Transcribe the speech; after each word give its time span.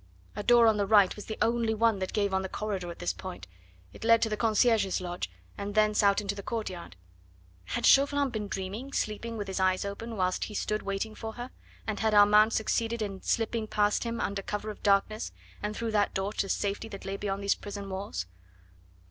A 0.35 0.41
door 0.41 0.65
on 0.65 0.77
the 0.77 0.87
right 0.87 1.15
was 1.15 1.25
the 1.27 1.37
only 1.43 1.75
one 1.75 1.99
that 1.99 2.11
gave 2.11 2.33
on 2.33 2.41
the 2.41 2.49
corridor 2.49 2.89
at 2.89 2.97
this 2.97 3.13
point; 3.13 3.45
it 3.93 4.03
led 4.03 4.19
to 4.23 4.29
the 4.29 4.35
concierge's 4.35 4.99
lodge, 4.99 5.29
and 5.59 5.75
thence 5.75 6.01
out 6.01 6.19
into 6.19 6.33
the 6.33 6.41
courtyard. 6.41 6.95
Had 7.65 7.85
Chauvelin 7.85 8.31
been 8.31 8.47
dreaming, 8.47 8.93
sleeping 8.93 9.37
with 9.37 9.47
his 9.47 9.59
eyes 9.59 9.85
open, 9.85 10.17
whilst 10.17 10.45
he 10.45 10.55
stood 10.55 10.81
waiting 10.81 11.13
for 11.13 11.33
her, 11.33 11.51
and 11.85 11.99
had 11.99 12.15
Armand 12.15 12.51
succeeded 12.51 13.03
in 13.03 13.21
slipping 13.21 13.67
past 13.67 14.03
him 14.03 14.19
under 14.19 14.41
cover 14.41 14.71
of 14.71 14.77
the 14.77 14.83
darkness 14.85 15.31
and 15.61 15.77
through 15.77 15.91
that 15.91 16.15
door 16.15 16.33
to 16.33 16.49
safety 16.49 16.87
that 16.87 17.05
lay 17.05 17.15
beyond 17.15 17.43
these 17.43 17.53
prison 17.53 17.87
walls? 17.87 18.25